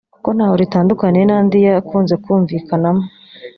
kuko 0.13 0.29
ntaho 0.35 0.55
ritandukaniye 0.61 1.25
n’andi 1.27 1.57
yakunze 1.67 2.13
kumvikanamo 2.23 3.03